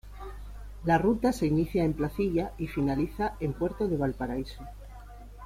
[0.83, 4.63] La Ruta se inicia en Placilla y finaliza en Puerto de Valparaíso.